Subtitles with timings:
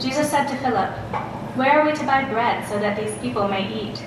[0.00, 0.90] Jesus said to Philip,
[1.56, 4.02] Where are we to buy bread so that these people may eat?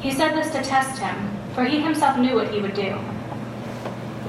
[0.00, 2.98] He said this to test him, for he himself knew what he would do.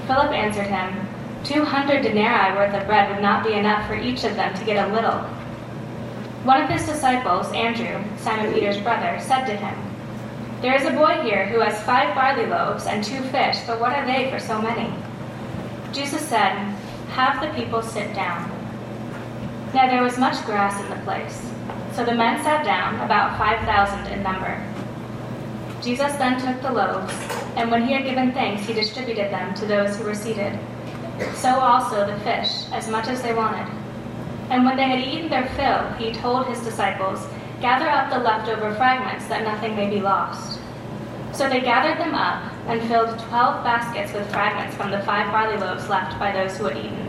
[0.08, 1.08] Philip answered him,
[1.44, 4.66] Two hundred denarii worth of bread would not be enough for each of them to
[4.66, 5.20] get a little.
[6.44, 9.76] One of his disciples, Andrew, Simon Peter's brother, said to him,
[10.62, 13.94] There is a boy here who has five barley loaves and two fish, but what
[13.94, 14.94] are they for so many?
[15.94, 16.54] Jesus said,
[17.09, 18.57] Have the people sit down.
[19.77, 21.40] Now there was much grass in the place.
[21.94, 24.58] So the men sat down, about 5,000 in number.
[25.84, 27.14] Jesus then took the loaves,
[27.56, 30.58] and when he had given thanks, he distributed them to those who were seated.
[31.36, 33.72] So also the fish, as much as they wanted.
[34.50, 37.28] And when they had eaten their fill, he told his disciples,
[37.62, 40.59] Gather up the leftover fragments, that nothing may be lost.
[41.34, 45.58] So they gathered them up and filled twelve baskets with fragments from the five barley
[45.58, 47.06] loaves left by those who had eaten.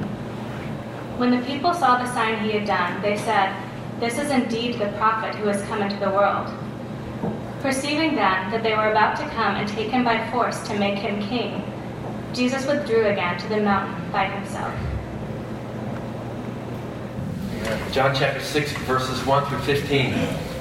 [1.19, 3.52] When the people saw the sign he had done, they said,
[3.98, 6.48] This is indeed the prophet who has come into the world.
[7.60, 10.97] Perceiving then that they were about to come and take him by force to make
[10.97, 11.64] him king,
[12.33, 14.72] Jesus withdrew again to the mountain by himself.
[17.91, 20.12] John chapter 6, verses 1 through 15.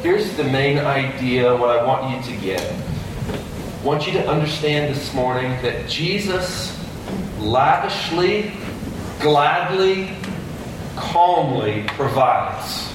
[0.02, 2.61] Here's the main idea, what I want you to get.
[2.64, 6.75] I want you to understand this morning that Jesus
[7.38, 8.53] lavishly,
[9.21, 10.17] gladly,
[10.98, 12.92] calmly provides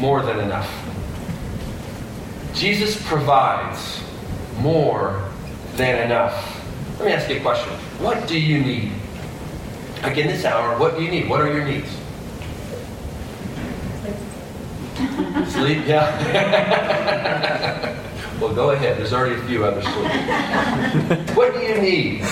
[0.00, 0.70] more than enough.
[2.54, 4.02] Jesus provides
[4.58, 5.28] more
[5.76, 6.60] than enough.
[6.98, 7.72] Let me ask you a question.
[7.98, 8.92] What do you need?
[10.02, 11.28] Again, this hour, what do you need?
[11.28, 11.90] What are your needs?
[15.52, 15.78] Sleep?
[15.86, 16.08] Yeah.
[18.40, 18.98] well, go ahead.
[18.98, 19.84] There's already a few others
[21.36, 22.24] what do you need?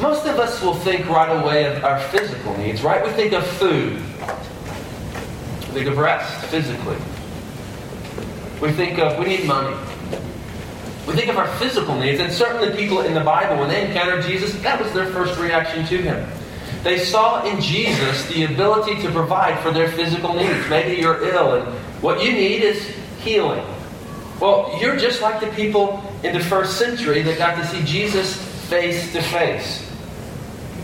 [0.00, 3.04] Most of us will think right away of our physical needs, right?
[3.04, 3.96] We think of food.
[5.68, 6.96] We think of rest physically.
[8.62, 9.76] We think of, we need money.
[11.06, 14.24] We think of our physical needs, and certainly people in the Bible, when they encountered
[14.24, 16.30] Jesus, that was their first reaction to him.
[16.82, 20.68] They saw in Jesus the ability to provide for their physical needs.
[20.70, 21.68] Maybe you're ill, and
[22.02, 22.82] what you need is
[23.18, 23.64] healing.
[24.40, 28.34] Well, you're just like the people in the first century that got to see Jesus
[28.68, 29.89] face to face.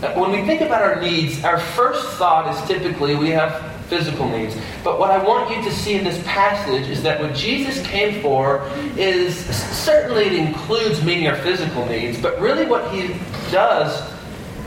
[0.01, 4.29] Uh, when we think about our needs, our first thought is typically we have physical
[4.29, 4.55] needs.
[4.83, 8.21] But what I want you to see in this passage is that what Jesus came
[8.21, 13.15] for is certainly it includes meeting our physical needs, but really what he
[13.49, 14.13] does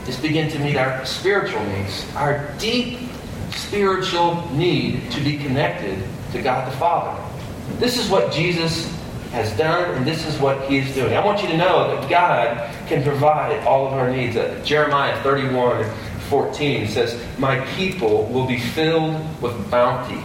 [0.07, 2.99] is begin to meet our spiritual needs, our deep
[3.51, 6.03] spiritual need to be connected
[6.33, 7.21] to God the Father.
[7.77, 8.91] This is what Jesus
[9.31, 11.13] has done, and this is what he is doing.
[11.13, 12.57] I want you to know that God
[12.91, 14.35] can provide all of our needs.
[14.35, 15.89] Uh, Jeremiah 31
[16.27, 20.21] 14 says, My people will be filled with bounty.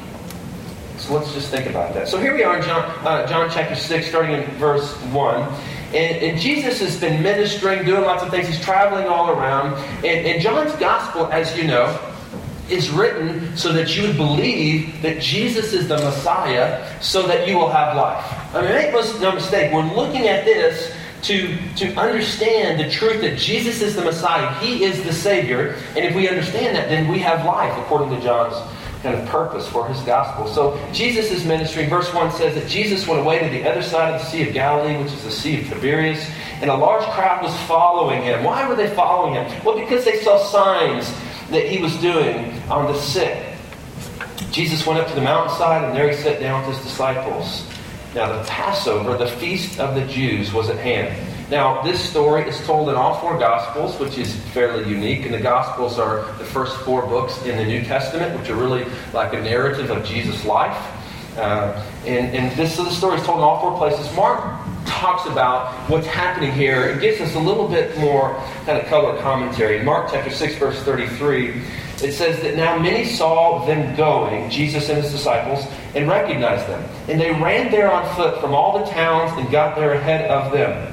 [0.99, 2.09] So let's just think about that.
[2.09, 5.43] So here we are in John, uh, John chapter 6, starting in verse 1.
[5.89, 8.49] And, and, Jesus has been ministering, doing lots of things.
[8.49, 9.75] He's traveling all around.
[10.05, 11.97] And, and John's gospel, as you know,
[12.69, 17.57] is written so that you would believe that Jesus is the Messiah so that you
[17.57, 18.55] will have life.
[18.55, 23.39] I mean, make no mistake, we're looking at this to, to understand the truth that
[23.39, 27.19] Jesus is the Messiah, He is the Savior, and if we understand that, then we
[27.21, 28.55] have life according to John's
[29.03, 30.49] kind of purpose for his gospel.
[30.49, 31.89] So Jesus is ministering.
[31.89, 34.55] Verse 1 says that Jesus went away to the other side of the Sea of
[34.55, 36.29] Galilee, which is the Sea of Tiberias,
[36.61, 38.43] and a large crowd was following him.
[38.43, 39.65] Why were they following him?
[39.65, 41.13] Well, because they saw signs
[41.51, 43.55] that he was doing on the sick.
[44.51, 47.65] Jesus went up to the mountainside, and there he sat down with his disciples.
[48.17, 51.15] Now, the Passover, the feast of the Jews, was at hand.
[51.51, 55.27] Now, this story is told in all four Gospels, which is fairly unique.
[55.27, 58.87] And the Gospels are the first four books in the New Testament, which are really
[59.13, 60.79] like a narrative of Jesus' life.
[61.37, 64.11] Uh, and, and this so the story is told in all four places.
[64.17, 64.43] Mark
[64.87, 66.85] talks about what's happening here.
[66.85, 68.35] It gives us a little bit more
[68.65, 69.83] kind of color commentary.
[69.83, 71.61] Mark chapter 6, verse 33,
[72.03, 76.83] it says that now many saw them going, Jesus and his disciples, and recognized them.
[77.09, 80.53] And they ran there on foot from all the towns and got there ahead of
[80.53, 80.93] them.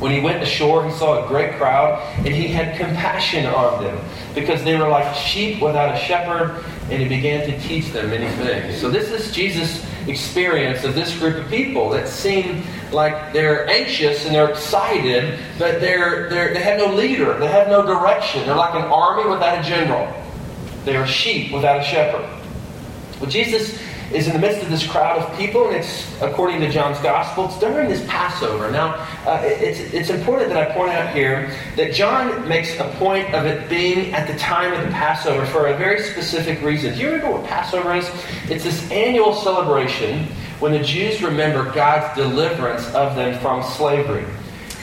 [0.00, 4.04] When he went ashore, he saw a great crowd, and he had compassion on them,
[4.34, 8.28] because they were like sheep without a shepherd, and he began to teach them many
[8.42, 8.80] things.
[8.80, 14.26] So this is Jesus' experience of this group of people that seem like they're anxious
[14.26, 18.44] and they're excited, but they're, they're, they have no leader, they have no direction.
[18.44, 20.12] They're like an army without a general.
[20.84, 22.28] They are sheep without a shepherd.
[23.20, 23.78] Well, Jesus
[24.12, 27.46] is in the midst of this crowd of people, and it's, according to John's Gospel,
[27.46, 28.70] it's during this Passover.
[28.70, 28.94] Now,
[29.26, 33.46] uh, it's, it's important that I point out here that John makes a point of
[33.46, 36.94] it being at the time of the Passover for a very specific reason.
[36.94, 38.10] Do you remember what Passover is?
[38.50, 40.26] It's this annual celebration
[40.60, 44.26] when the Jews remember God's deliverance of them from slavery.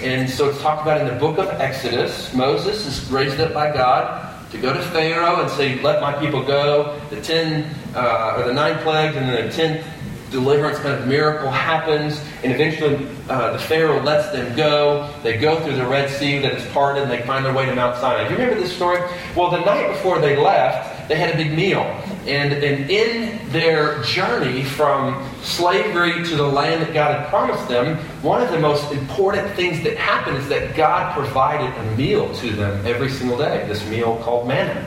[0.02, 2.34] And so it's talked about in the book of Exodus.
[2.34, 6.44] Moses is raised up by God to go to Pharaoh and say, "Let my people
[6.44, 9.86] go." The ten uh, or the nine plagues, and then the tenth
[10.32, 15.12] deliverance kind of miracle happens, and eventually uh, the Pharaoh lets them go.
[15.24, 17.76] They go through the Red Sea that is parted, and they find their way to
[17.76, 18.28] Mount Sinai.
[18.28, 19.02] Do you remember this story?
[19.36, 21.84] Well, the night before they left, they had a big meal.
[22.28, 27.98] And, and in their journey from slavery to the land that God had promised them,
[28.22, 32.52] one of the most important things that happened is that God provided a meal to
[32.52, 34.86] them every single day, this meal called manna.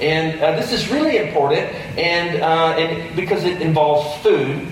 [0.00, 4.68] And uh, this is really important and, uh, and because it involves food.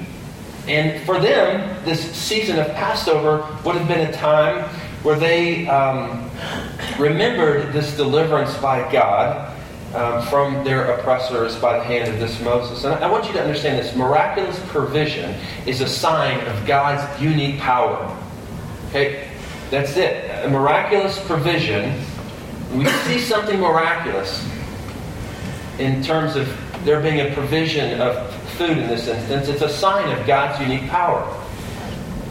[0.69, 4.69] And for them, this season of Passover would have been a time
[5.03, 6.31] where they um,
[6.99, 9.54] remembered this deliverance by God
[9.95, 12.85] um, from their oppressors by the hand of this Moses.
[12.85, 15.35] And I want you to understand this miraculous provision
[15.67, 18.17] is a sign of God's unique power.
[18.89, 19.29] Okay?
[19.71, 20.45] That's it.
[20.45, 22.01] A miraculous provision.
[22.75, 24.45] We see something miraculous
[25.79, 26.49] in terms of
[26.85, 29.49] there being a provision of food in this instance.
[29.49, 31.23] It's a sign of God's unique power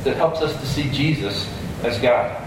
[0.04, 1.50] that helps us to see Jesus
[1.84, 2.43] as God.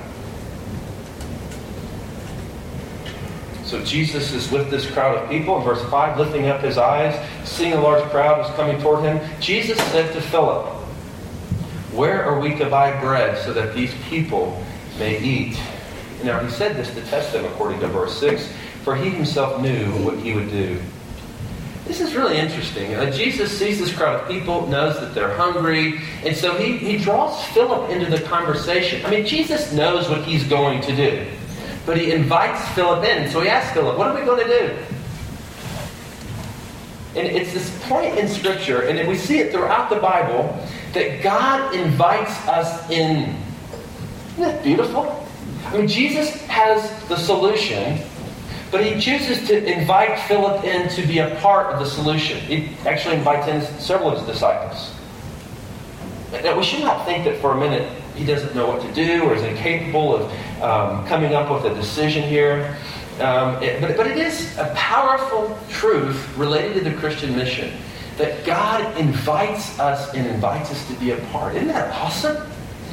[3.66, 7.18] So Jesus is with this crowd of people in verse 5, lifting up his eyes,
[7.44, 9.20] seeing a large crowd was coming toward him.
[9.40, 10.66] Jesus said to Philip,
[11.92, 14.64] Where are we to buy bread so that these people
[15.00, 15.58] may eat?
[16.22, 18.48] Now he said this to test them, according to verse 6,
[18.84, 20.80] for he himself knew what he would do.
[21.86, 22.94] This is really interesting.
[22.94, 26.98] Uh, Jesus sees this crowd of people, knows that they're hungry, and so he, he
[26.98, 29.04] draws Philip into the conversation.
[29.04, 31.26] I mean, Jesus knows what he's going to do.
[31.86, 33.30] But he invites Philip in.
[33.30, 34.76] So he asks Philip, What are we going to do?
[37.16, 40.62] And it's this point in Scripture, and we see it throughout the Bible,
[40.92, 43.34] that God invites us in.
[44.32, 45.26] Isn't that beautiful?
[45.66, 48.00] I mean, Jesus has the solution,
[48.70, 52.38] but he chooses to invite Philip in to be a part of the solution.
[52.40, 54.92] He actually invites in several of his disciples.
[56.42, 59.22] Now, we should not think that for a minute he doesn't know what to do
[59.24, 62.76] or is incapable of um, coming up with a decision here.
[63.20, 67.72] Um, it, but, but it is a powerful truth related to the Christian mission
[68.16, 71.54] that God invites us and invites us to be a part.
[71.54, 72.36] Isn't that awesome?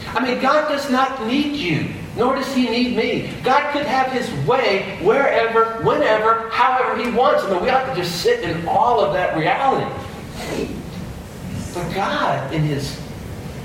[0.08, 3.34] I mean, God does not need you, nor does He need me.
[3.44, 7.44] God could have His way wherever, whenever, however He wants.
[7.44, 9.90] I mean, we have to just sit in all of that reality.
[11.74, 13.02] But God, in His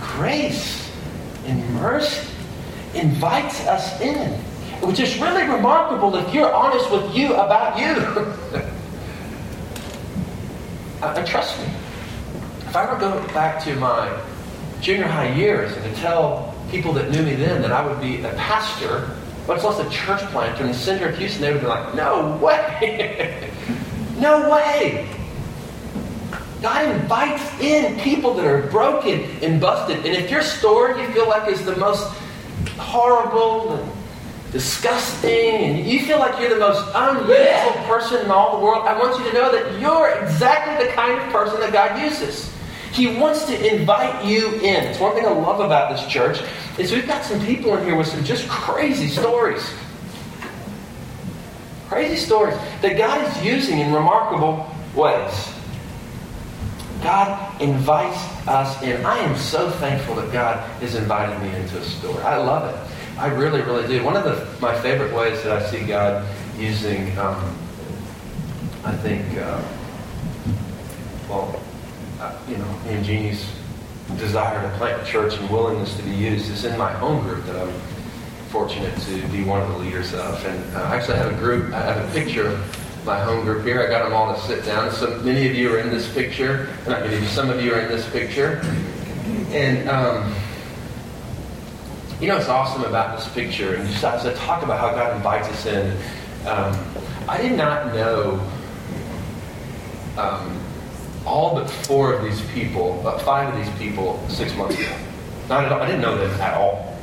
[0.01, 0.88] grace
[1.49, 2.29] and mercy,
[2.95, 4.33] invites us in.
[4.81, 7.87] Which is really remarkable if you're honest with you about you.
[11.03, 11.67] uh, trust me,
[12.67, 14.21] if I were to go back to my
[14.81, 18.23] junior high years and to tell people that knew me then that I would be
[18.23, 19.11] a pastor,
[19.49, 22.37] much less a church planter in the center of Houston, they would be like, no
[22.37, 23.51] way!
[24.19, 25.18] no way!
[26.61, 29.99] God invites in people that are broken and busted.
[29.99, 32.05] And if your story you feel like is the most
[32.77, 33.93] horrible and
[34.51, 38.99] disgusting, and you feel like you're the most unuseful person in all the world, I
[38.99, 42.53] want you to know that you're exactly the kind of person that God uses.
[42.93, 44.85] He wants to invite you in.
[44.85, 46.41] It's one thing I love about this church
[46.79, 49.63] is we've got some people in here with some just crazy stories.
[51.89, 55.55] Crazy stories that God is using in remarkable ways.
[57.03, 59.05] God invites us in.
[59.05, 62.23] I am so thankful that God has invited me into a story.
[62.23, 63.19] I love it.
[63.19, 64.05] I really, really do.
[64.05, 66.27] One of the, my favorite ways that I see God
[66.57, 67.57] using, um,
[68.85, 69.63] I think, uh,
[71.29, 71.61] well,
[72.21, 73.29] uh, you know, me
[74.09, 77.23] and desire to plant a church and willingness to be used is in my home
[77.23, 77.73] group that I'm
[78.49, 80.45] fortunate to be one of the leaders of.
[80.45, 82.59] And uh, I actually have a group, I have a picture
[83.05, 83.83] my home group here.
[83.83, 84.91] I got them all to sit down.
[84.93, 86.69] So many of you are in this picture.
[86.87, 88.61] Not many of you, some of you are in this picture.
[89.51, 90.35] And um,
[92.21, 93.77] you know what's awesome about this picture?
[93.77, 95.97] And just as I talk about how God invites us in,
[96.47, 96.77] um,
[97.29, 98.41] I did not know
[100.17, 100.61] um,
[101.25, 104.97] all but four of these people, uh, five of these people, six months ago.
[105.49, 105.81] Not at all.
[105.81, 106.99] I didn't know them at all.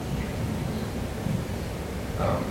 [2.20, 2.45] Um,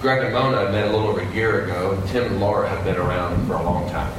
[0.00, 2.66] Greg and Mona I met a little over a year ago, and Tim and Laura
[2.66, 4.10] have been around for a long time.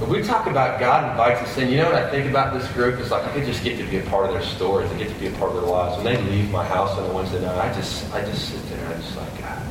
[0.00, 1.70] But we talk about God invites us in.
[1.70, 2.98] You know what I think about this group?
[2.98, 4.90] It's like I could just get to be a part of their stories.
[4.90, 6.02] I get to be a part of their lives.
[6.02, 8.84] When they leave my house on a Wednesday night, I just I just sit there
[8.84, 9.62] and I'm just like, God,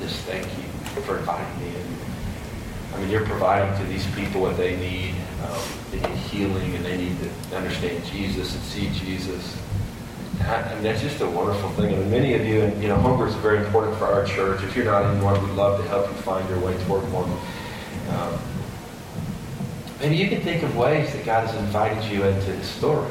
[0.00, 1.86] just thank you for inviting me in.
[2.94, 5.14] I mean, you're providing to these people what they need.
[5.44, 5.62] Um,
[5.92, 9.56] they need healing and they need to understand Jesus and see Jesus.
[10.42, 11.92] Mean, that's just a wonderful thing.
[11.98, 14.62] Mean, many of you, and you know, hunger is very important for our church.
[14.64, 17.30] If you're not in one, we'd love to help you find your way toward one.
[18.10, 18.38] Um,
[20.00, 23.08] maybe you can think of ways that God has invited you into His story.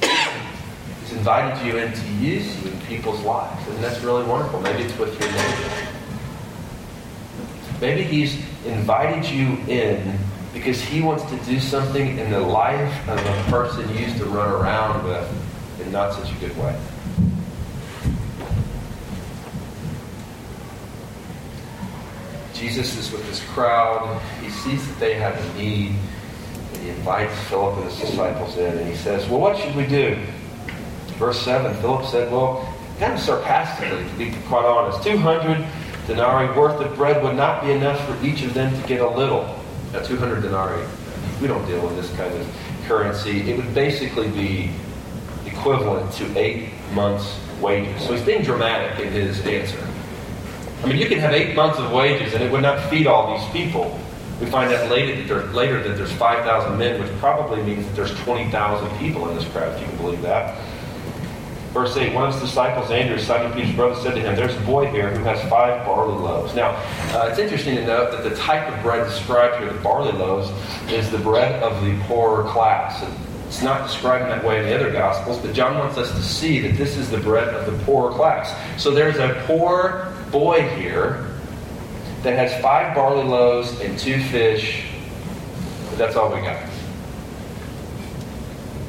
[0.00, 4.60] He's invited you in to use you in people's lives, and that's really wonderful.
[4.60, 5.88] Maybe it's with your neighbor.
[7.80, 8.34] Maybe He's
[8.66, 10.18] invited you in
[10.52, 14.26] because He wants to do something in the life of a person you used to
[14.26, 15.47] run around with
[15.80, 16.78] in not such a good way.
[22.54, 24.20] Jesus is with this crowd.
[24.42, 25.94] He sees that they have a need.
[26.72, 28.76] And he invites Philip and his disciples in.
[28.76, 30.18] And he says, Well, what should we do?
[31.18, 35.64] Verse 7 Philip said, Well, kind of sarcastically, to be quite honest, 200
[36.08, 39.08] denarii worth of bread would not be enough for each of them to get a
[39.08, 39.42] little.
[39.92, 40.84] Now, 200 denarii,
[41.40, 42.46] we don't deal in this kind of
[42.86, 43.50] currency.
[43.50, 44.70] It would basically be
[45.58, 48.02] equivalent to eight months' wages.
[48.02, 49.84] So he's being dramatic in his answer.
[50.82, 53.36] I mean, you can have eight months of wages and it would not feed all
[53.36, 53.98] these people.
[54.40, 58.98] We find out later later that there's 5,000 men, which probably means that there's 20,000
[58.98, 60.56] people in this crowd, if you can believe that.
[61.72, 64.60] Verse 8, one of his disciples, Andrew, Simon Peter's brother, said to him, There's a
[64.60, 66.54] boy here who has five barley loaves.
[66.54, 66.70] Now,
[67.12, 70.50] uh, it's interesting to note that the type of bread described here, the barley loaves,
[70.90, 73.02] is the bread of the poorer class.
[73.02, 73.14] And
[73.48, 76.22] it's not described in that way in the other Gospels, but John wants us to
[76.22, 78.54] see that this is the bread of the poorer class.
[78.80, 81.26] So there's a poor boy here
[82.22, 84.84] that has five barley loaves and two fish,
[85.88, 86.62] but that's all we got.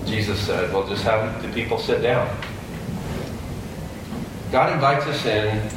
[0.05, 2.29] Jesus said, Well, just have the people sit down.
[4.51, 5.69] God invites us in.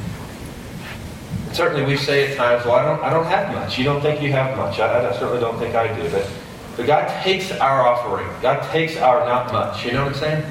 [1.52, 4.22] Certainly, we say at times, "Well, I don't, I don't have much." You don't think
[4.22, 4.80] you have much.
[4.80, 6.08] I, I certainly don't think I do.
[6.10, 6.26] But,
[6.76, 8.28] but God takes our offering.
[8.40, 9.84] God takes our not much.
[9.84, 10.44] You know what I'm saying?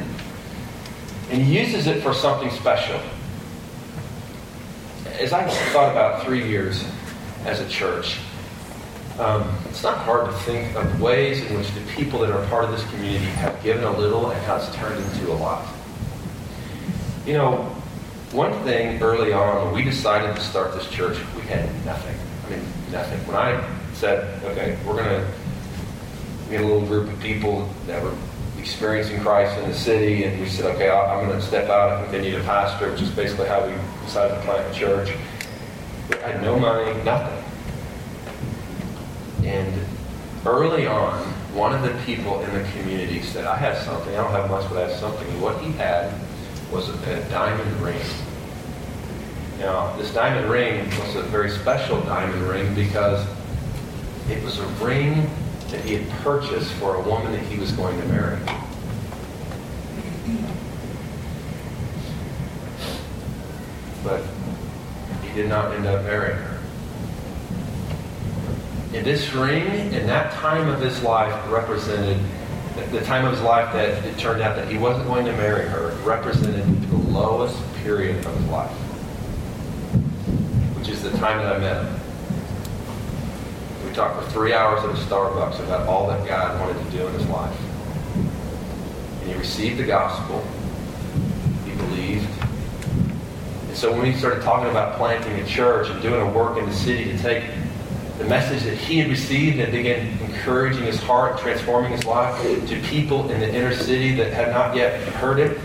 [1.32, 3.00] And He uses it for something special.
[5.20, 6.86] As I thought about three years
[7.46, 8.20] as a church,
[9.20, 12.66] um, it's not hard to think of ways in which the people that are part
[12.66, 15.68] of this community have given a little and how it's turned into a lot.
[17.25, 17.56] You know,
[18.32, 22.16] one thing early on when we decided to start this church, we had nothing.
[22.46, 23.20] I mean, nothing.
[23.28, 23.63] When I
[23.94, 25.28] said, okay, we're going to
[26.51, 28.13] get a little group of people that were
[28.60, 32.12] experiencing Christ in the city, and we said, okay, I'm going to step out and
[32.12, 33.74] continue to pastor, which is basically how we
[34.05, 35.15] decided to plant a church.
[36.10, 37.43] We had no money, nothing.
[39.46, 39.74] And
[40.46, 41.20] early on,
[41.53, 44.13] one of the people in the community said, I have something.
[44.13, 45.27] I don't have much, but I have something.
[45.27, 46.13] And what he had
[46.72, 48.00] was a, a diamond ring.
[49.58, 53.25] Now, this diamond ring was a very special diamond ring because
[54.29, 55.29] it was a ring
[55.72, 58.38] that he had purchased for a woman that he was going to marry.
[64.04, 64.24] But
[65.24, 66.60] he did not end up marrying her.
[68.94, 72.20] And this ring, in that time of his life, represented
[72.92, 75.66] the time of his life that it turned out that he wasn't going to marry
[75.66, 78.72] her, represented the lowest period of his life,
[80.78, 82.00] which is the time that I met him.
[83.92, 87.06] We talked for three hours at a Starbucks about all that God wanted to do
[87.08, 87.60] in his life.
[88.16, 90.42] And he received the gospel.
[91.66, 92.26] He believed.
[93.68, 96.66] And so when we started talking about planting a church and doing a work in
[96.68, 97.44] the city to take
[98.18, 102.82] the message that he had received and began encouraging his heart, transforming his life to
[102.84, 105.60] people in the inner city that had not yet heard it,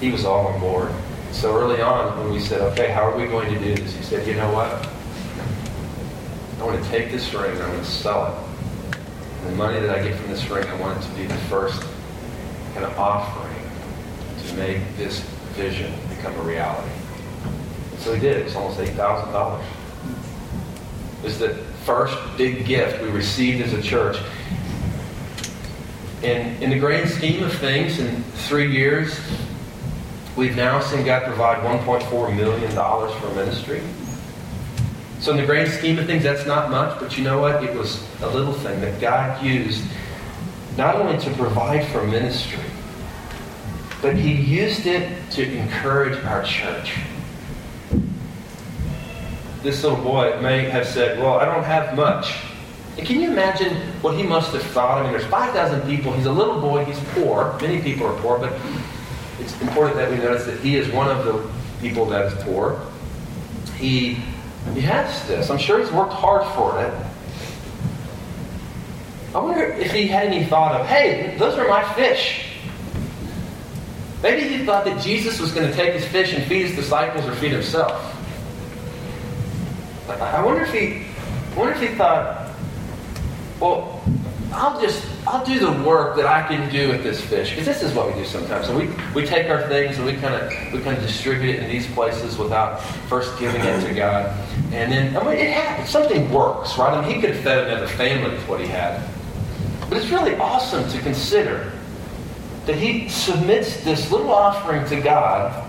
[0.00, 0.90] he was all on board.
[1.32, 3.94] So early on, when we said, okay, how are we going to do this?
[3.94, 4.88] He said, you know what?
[6.58, 8.98] I want to take this ring and I'm going to sell it.
[9.40, 11.34] And the money that I get from this ring, I want it to be the
[11.48, 11.82] first
[12.74, 13.54] kind of offering
[14.46, 15.20] to make this
[15.54, 16.90] vision become a reality.
[17.92, 18.38] And so he did.
[18.38, 19.62] It was almost $8,000
[21.24, 24.18] is the first big gift we received as a church.
[26.22, 29.18] And in the grand scheme of things, in three years,
[30.36, 33.82] we've now seen God provide $1.4 million for ministry.
[35.24, 37.64] So, in the grand scheme of things, that's not much, but you know what?
[37.64, 39.82] It was a little thing that God used
[40.76, 42.62] not only to provide for ministry,
[44.02, 46.98] but He used it to encourage our church.
[49.62, 52.36] This little boy may have said, Well, I don't have much.
[52.98, 54.98] And can you imagine what he must have thought?
[54.98, 56.12] I mean, there's 5,000 people.
[56.12, 56.84] He's a little boy.
[56.84, 57.58] He's poor.
[57.62, 58.52] Many people are poor, but
[59.40, 61.50] it's important that we notice that he is one of the
[61.80, 62.78] people that is poor.
[63.78, 64.22] He
[64.72, 65.50] he has this.
[65.50, 66.92] I'm sure he's worked hard for it.
[69.34, 72.46] I wonder if he had any thought of, hey, those are my fish.
[74.22, 77.26] Maybe he thought that Jesus was going to take his fish and feed his disciples
[77.26, 78.10] or feed himself.
[80.08, 81.04] I wonder if he,
[81.52, 82.50] I wonder if he thought,
[83.60, 84.02] well,
[84.52, 87.82] I'll just I'll do the work that I can do with this fish because this
[87.82, 88.66] is what we do sometimes.
[88.66, 91.62] So we, we take our things and we kind of we kind of distribute it
[91.62, 93.94] in these places without first giving it to uh-huh.
[93.94, 94.26] God,
[94.72, 95.88] and then I mean, it happens.
[95.88, 96.92] Something works, right?
[96.92, 99.02] I mean, he could have fed another family with what he had,
[99.88, 101.72] but it's really awesome to consider
[102.66, 105.64] that he submits this little offering to God,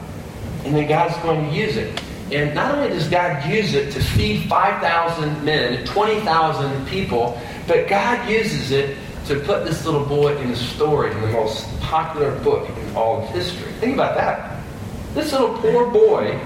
[0.66, 2.02] and then God's going to use it.
[2.32, 8.28] And not only does God use it to feed 5,000 men, 20,000 people, but God
[8.28, 8.98] uses it
[9.28, 13.24] to put this little boy in a story in the most popular book in all
[13.24, 13.72] of history.
[13.74, 14.62] Think about that.
[15.16, 16.40] This little poor boy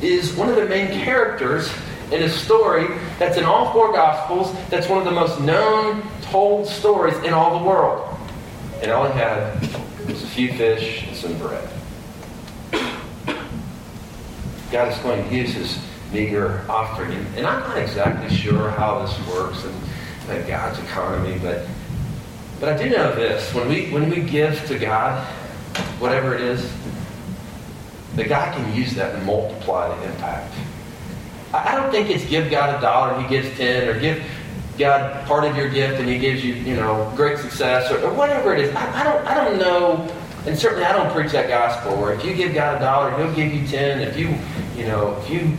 [0.00, 1.70] is one of the main characters
[2.10, 2.86] in a story
[3.18, 7.58] that's in all four Gospels, that's one of the most known, told stories in all
[7.58, 8.16] the world.
[8.80, 9.60] And all he had
[10.06, 11.68] was a few fish and some bread.
[14.70, 15.78] God is going to use his
[16.12, 17.12] meager offering.
[17.36, 19.74] And I'm not exactly sure how this works and,
[20.46, 21.66] God's economy, but
[22.60, 23.52] but I do know this.
[23.54, 25.24] When we when we give to God,
[25.98, 26.72] whatever it is,
[28.16, 30.54] that God can use that and multiply the impact.
[31.54, 34.22] I, don't think it's give God a dollar he gives ten, or give
[34.78, 38.12] God part of your gift and he gives you, you know, great success, or, or
[38.12, 38.74] whatever it is.
[38.74, 40.12] I, I don't I don't know
[40.46, 43.34] and certainly I don't preach that gospel where if you give God a dollar, he'll
[43.34, 44.00] give you ten.
[44.00, 44.36] If you,
[44.76, 45.56] you know, if you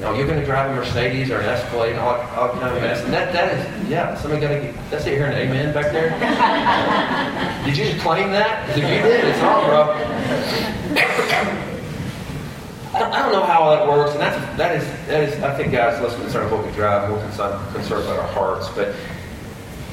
[0.00, 2.80] know, you're going to drive a Mercedes or an Escalade and all, all kind of
[2.82, 3.04] mess.
[3.04, 5.92] And that, that is, yeah, somebody got to get that's it here an amen back
[5.92, 6.10] there.
[7.64, 8.66] did you just claim that?
[8.66, 9.92] Because if you did, it's all, bro.
[12.92, 15.42] I don't, I don't know how that works, and that's that is that is.
[15.44, 18.68] I think God's less concerned with what we drive, more concerned, concerned about our hearts.
[18.70, 18.96] But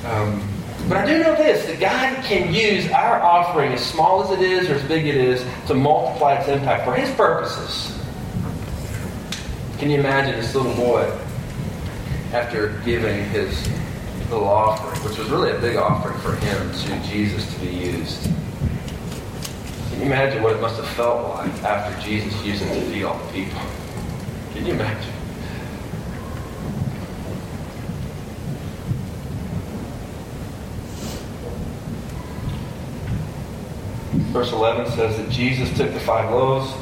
[0.10, 0.42] um,
[0.90, 4.42] but I do know this that God can use our offering, as small as it
[4.42, 7.97] is or as big it is, to multiply its impact for His purposes.
[9.78, 11.04] Can you imagine this little boy
[12.34, 13.70] after giving his
[14.32, 18.24] little offering, which was really a big offering for him to Jesus to be used?
[19.92, 23.04] Can you imagine what it must have felt like after Jesus used it to feed
[23.04, 23.62] all the people?
[24.54, 25.14] Can you imagine?
[34.34, 36.74] Verse 11 says that Jesus took the five loaves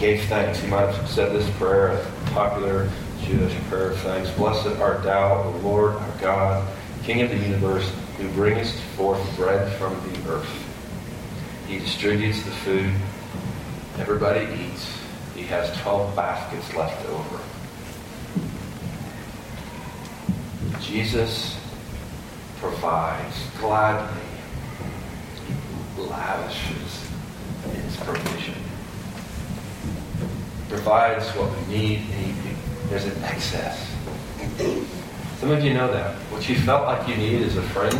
[0.00, 0.58] gave thanks.
[0.58, 2.90] He might have said this prayer, a popular
[3.22, 4.30] Jewish prayer of thanks.
[4.30, 6.68] Blessed art thou, O Lord our God,
[7.04, 10.48] King of the universe, who bringest forth bread from the earth.
[11.68, 12.90] He distributes the food.
[13.98, 14.98] Everybody eats.
[15.34, 17.38] He has 12 baskets left over.
[20.80, 21.58] Jesus
[22.58, 24.22] provides gladly,
[25.98, 27.06] lavishes
[27.74, 28.69] his provision
[30.70, 32.02] provides what we need,
[32.88, 33.92] there's an excess.
[35.38, 36.14] Some of you know that.
[36.30, 37.94] What you felt like you need is a friend,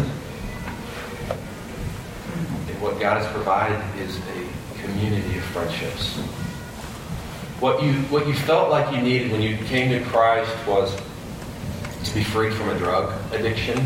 [2.69, 6.17] and what God has provided is a community of friendships.
[7.59, 10.97] What you, what you felt like you needed when you came to Christ was
[12.05, 13.79] to be free from a drug addiction,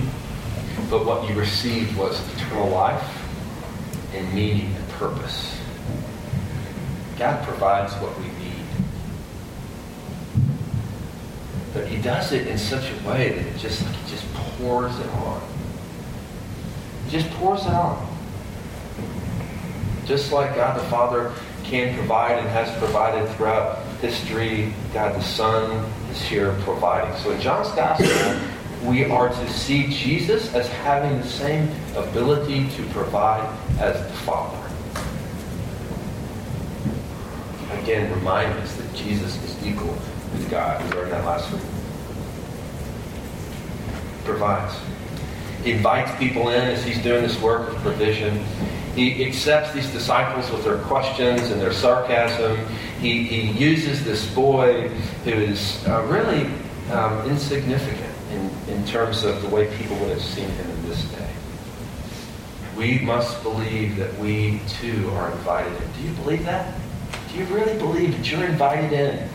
[0.90, 3.02] but what you received was eternal life
[4.12, 5.56] and meaning and purpose.
[7.18, 8.33] God provides what we
[11.74, 15.08] But he does it in such a way that it just he just pours it
[15.08, 15.42] on.
[17.04, 18.08] He just pours it on.
[20.06, 21.32] Just like God the Father
[21.64, 27.12] can provide and has provided throughout history, God the Son is here providing.
[27.22, 32.82] So in John's Gospel, we are to see Jesus as having the same ability to
[32.90, 33.48] provide
[33.80, 34.60] as the Father.
[37.82, 39.98] Again, remind us that Jesus is equal
[40.54, 40.80] God.
[40.84, 41.62] We learned that last week.
[44.24, 44.72] Provides.
[45.64, 48.38] He invites people in as he's doing this work of provision.
[48.94, 52.56] He accepts these disciples with their questions and their sarcasm.
[53.00, 54.90] He, he uses this boy
[55.24, 56.48] who is uh, really
[56.92, 61.02] um, insignificant in, in terms of the way people would have seen him in this
[61.06, 61.30] day.
[62.76, 65.92] We must believe that we too are invited in.
[65.94, 66.78] Do you believe that?
[67.32, 69.28] Do you really believe that you're invited in?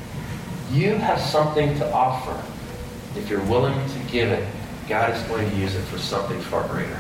[0.71, 2.39] You have something to offer.
[3.17, 4.47] If you're willing to give it,
[4.87, 6.99] God is going to use it for something far greater.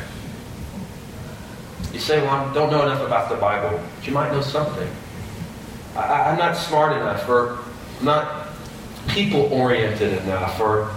[1.93, 4.87] You say, well, I don't know enough about the Bible, but you might know something.
[5.95, 7.59] I, am not smart enough, or
[7.99, 8.47] I'm not
[9.07, 10.91] people-oriented enough, or,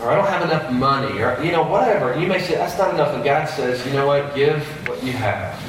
[0.00, 2.18] or I don't have enough money, or, you know, whatever.
[2.18, 3.14] You may say, that's not enough.
[3.14, 4.34] And God says, you know what?
[4.34, 5.60] Give what you have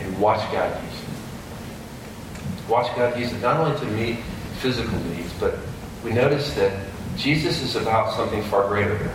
[0.00, 2.70] and watch God use it.
[2.70, 4.18] Watch God use it not only to meet
[4.58, 5.56] physical needs, but
[6.04, 9.14] we notice that Jesus is about something far greater here.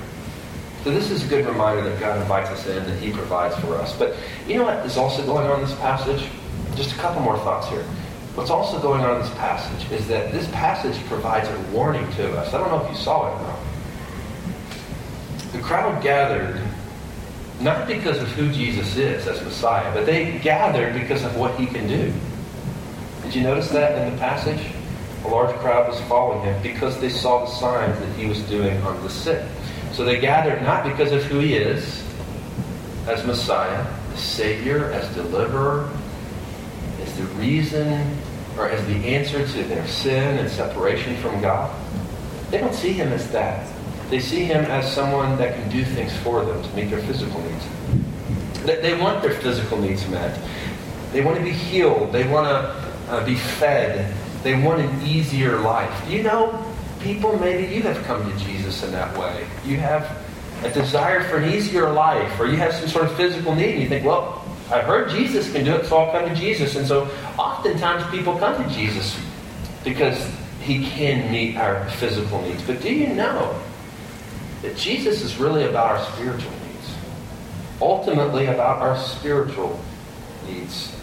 [0.84, 3.76] So this is a good reminder that God invites us in, that He provides for
[3.76, 3.98] us.
[3.98, 4.16] But
[4.48, 6.28] you know what is also going on in this passage?
[6.76, 7.84] Just a couple more thoughts here.
[8.36, 12.38] What's also going on in this passage is that this passage provides a warning to
[12.38, 12.54] us.
[12.54, 13.60] I don't know if you saw it or not.
[15.54, 16.60] The crowd gathered
[17.62, 21.68] not because of who Jesus is as Messiah, but they gathered because of what he
[21.68, 22.12] can do.
[23.24, 24.60] Did you notice that in the passage?
[25.24, 28.82] A large crowd was following him because they saw the signs that he was doing
[28.84, 29.46] on the sick.
[29.94, 32.04] So they gathered not because of who he is
[33.08, 35.90] as Messiah, as Savior, as deliverer,
[37.02, 38.18] as the reason
[38.58, 41.74] or as the answer to their sin and separation from God.
[42.50, 43.68] They don't see him as that.
[44.10, 47.42] They see him as someone that can do things for them to meet their physical
[47.42, 47.66] needs.
[48.66, 50.40] They want their physical needs met.
[51.12, 52.12] They want to be healed.
[52.12, 54.14] They want to uh, be fed.
[54.44, 56.10] They want an easier life.
[56.10, 59.46] You know people, maybe you have come to Jesus in that way.
[59.66, 60.24] You have
[60.64, 63.84] a desire for an easier life, or you have some sort of physical need, and
[63.84, 66.76] you think, well, I heard Jesus can do it, so I'll come to Jesus.
[66.76, 69.20] And so oftentimes people come to Jesus
[69.84, 70.26] because
[70.62, 72.64] he can meet our physical needs.
[72.64, 73.60] But do you know
[74.62, 76.96] that Jesus is really about our spiritual needs?
[77.82, 79.80] Ultimately, about our spiritual
[80.48, 80.96] needs.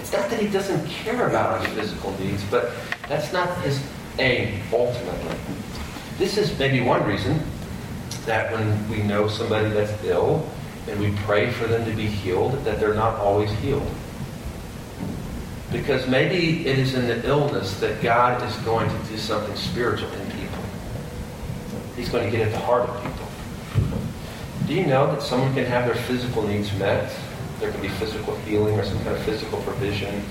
[0.00, 2.72] It's not that he doesn't care about our physical needs, but
[3.06, 3.80] that's not his
[4.18, 5.36] aim, ultimately.
[6.16, 7.40] This is maybe one reason
[8.24, 10.48] that when we know somebody that's ill
[10.88, 13.88] and we pray for them to be healed, that they're not always healed.
[15.70, 20.10] Because maybe it is in the illness that God is going to do something spiritual
[20.12, 20.62] in people.
[21.94, 23.28] He's going to get at the heart of people.
[24.66, 27.14] Do you know that someone can have their physical needs met?
[27.60, 30.24] There can be physical healing or some kind of physical provision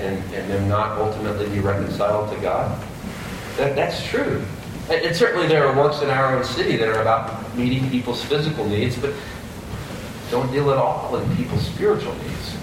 [0.00, 2.82] and, and them not ultimately be reconciled to God?
[3.56, 4.44] That, that's true.
[4.90, 8.22] And, and certainly there are works in our own city that are about meeting people's
[8.24, 9.14] physical needs, but
[10.30, 12.56] don't deal at all in people's spiritual needs.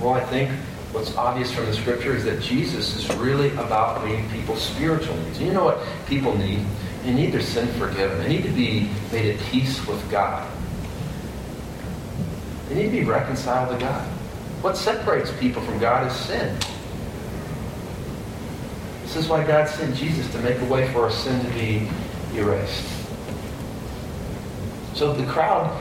[0.00, 0.50] Well, I think
[0.92, 5.40] what's obvious from the scripture is that Jesus is really about meeting people's spiritual needs.
[5.40, 6.64] You know what people need?
[7.02, 8.18] They need their sin forgiven.
[8.18, 10.46] They need to be made at peace with God.
[12.76, 14.06] Need to be reconciled to God.
[14.60, 16.54] What separates people from God is sin.
[19.00, 21.88] This is why God sent Jesus to make a way for our sin to be
[22.34, 22.86] erased.
[24.92, 25.74] So the crowd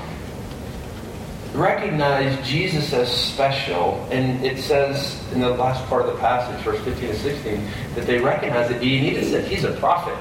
[1.54, 6.82] recognized Jesus as special, and it says in the last part of the passage, verse
[6.86, 10.18] 15 and 16, that they recognized that he needed that he's a prophet.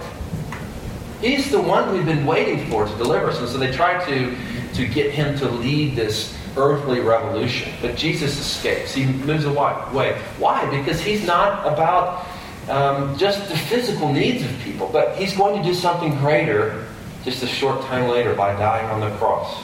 [1.21, 3.39] He's the one we've been waiting for to deliver us.
[3.39, 4.37] And so they tried to,
[4.75, 7.73] to get him to lead this earthly revolution.
[7.81, 8.95] But Jesus escapes.
[8.95, 10.21] He moves away.
[10.39, 10.69] Why?
[10.71, 12.27] Because he's not about
[12.69, 16.87] um, just the physical needs of people, but he's going to do something greater
[17.25, 19.63] just a short time later by dying on the cross.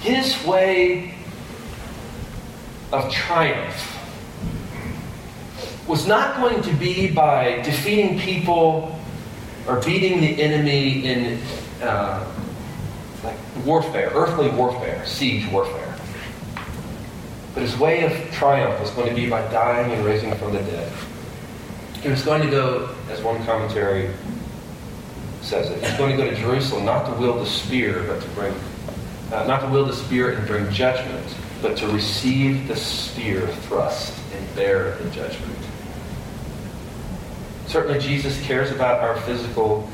[0.00, 1.14] His way
[2.92, 3.94] of triumph
[5.86, 8.98] was not going to be by defeating people
[9.66, 11.40] or beating the enemy in
[11.82, 12.24] uh,
[13.24, 15.96] like warfare, earthly warfare, siege warfare.
[17.54, 20.60] But his way of triumph was going to be by dying and raising from the
[20.60, 20.92] dead.
[22.02, 24.10] He was going to go, as one commentary
[25.42, 28.28] says it, he's going to go to Jerusalem not to wield the spear, but to
[28.28, 28.54] bring,
[29.32, 31.26] uh, not to wield the spear and bring judgment,
[31.60, 35.58] but to receive the spear thrust and bear the judgment.
[37.66, 39.88] Certainly, Jesus cares about our physical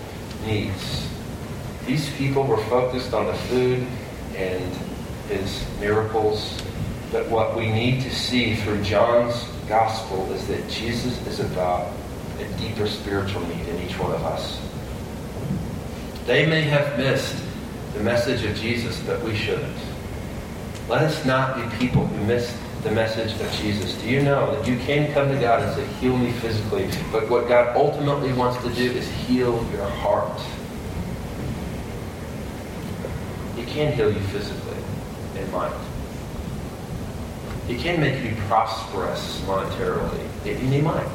[0.45, 1.09] needs.
[1.87, 3.87] These people were focused on the food
[4.37, 4.75] and
[5.29, 6.63] his miracles
[7.15, 11.93] but what we need to see through John's gospel is that Jesus is about
[12.41, 14.61] a deeper spiritual need in each one of us.
[16.27, 17.37] They may have missed
[17.93, 19.77] the message of Jesus, but we shouldn't.
[20.89, 23.95] Let us not be people who miss the message of Jesus.
[24.03, 27.31] Do you know that you can come to God and say, Heal me physically, but
[27.31, 30.41] what God ultimately wants to do is heal your heart.
[33.55, 34.79] He can heal you physically
[35.37, 35.75] in mind.
[37.67, 41.09] He can make you prosperous monetarily, and he might.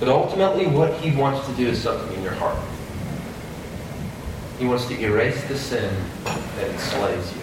[0.00, 2.58] But ultimately, what he wants to do is something in your heart.
[4.58, 7.42] He wants to erase the sin that enslaves you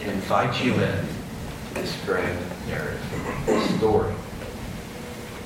[0.00, 3.00] and invite you in to this grand narrative,
[3.46, 4.12] this story,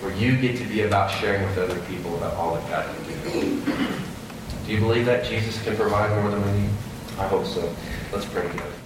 [0.01, 3.05] where you get to be about sharing with other people about all that God can
[3.31, 4.02] do.
[4.73, 6.71] Do you believe that Jesus can provide more than we need?
[7.19, 7.77] I hope so.
[8.11, 8.82] Let's pray together.